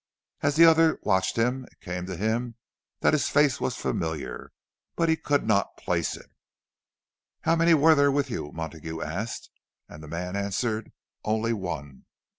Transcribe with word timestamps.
As 0.41 0.55
the 0.55 0.65
other 0.65 0.97
watched 1.03 1.35
him, 1.35 1.63
it 1.65 1.79
came 1.79 2.07
to 2.07 2.17
him 2.17 2.55
that 3.01 3.11
this 3.11 3.29
face 3.29 3.61
was 3.61 3.75
familiar; 3.75 4.51
but 4.95 5.09
he 5.09 5.15
could 5.15 5.45
not 5.45 5.77
place 5.77 6.17
it. 6.17 6.25
"How 7.41 7.55
many 7.55 7.75
were 7.75 7.93
there 7.93 8.11
with 8.11 8.27
you?" 8.31 8.51
Montague 8.51 8.99
asked; 9.03 9.51
and 9.87 10.01
the 10.01 10.07
man 10.07 10.35
answered, 10.35 10.91
"Only 11.23 11.53
one." 11.53 12.05